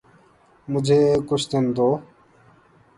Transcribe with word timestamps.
مجھے 0.67 0.99
کچھ 1.29 1.45
دن 1.51 1.65
دو۔ 1.75 1.89